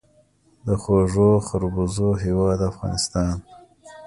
د 0.65 0.67
خوږو 0.81 1.29
خربوزو 1.47 2.07
هیواد 2.23 2.59
افغانستان. 2.71 3.35